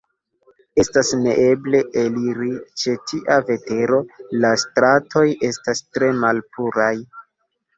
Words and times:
Estas 0.83 1.11
neeble 1.25 1.81
eliri 2.03 2.49
ĉe 2.83 2.95
tia 3.11 3.37
vetero; 3.51 4.01
la 4.41 4.55
stratoj 4.65 5.27
estas 5.51 5.85
tre 5.91 6.11
malpuraj. 6.25 6.93